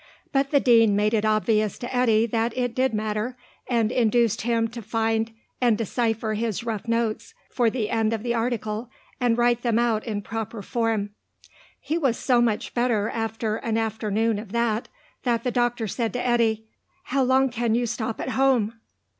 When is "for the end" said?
7.51-8.11